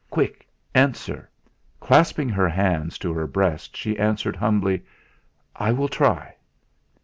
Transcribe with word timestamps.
Quick! 0.09 0.47
Answer!" 0.73 1.29
Clasping 1.79 2.27
her 2.29 2.49
hands 2.49 2.97
to 2.97 3.13
her 3.13 3.27
breast, 3.27 3.77
she 3.77 3.99
answered 3.99 4.35
humbly: 4.35 4.81
"I 5.55 5.71
will 5.71 5.87
try." 5.89 6.37